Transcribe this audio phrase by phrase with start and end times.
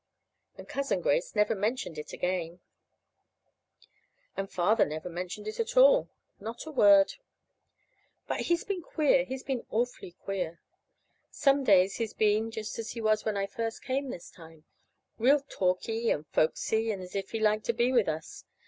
[0.57, 2.59] And Cousin Grace never mentioned it again.
[4.35, 6.09] And Father never mentioned it at all.
[6.39, 7.13] Not a word.
[8.27, 9.25] But he's been queer.
[9.25, 10.59] He's been awfully queer.
[11.29, 14.65] Some days he's been just as he was when I first came this time
[15.19, 18.43] real talky and folksy, and as if he liked to be with us.